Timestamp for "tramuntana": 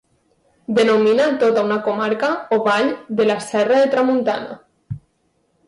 3.95-4.99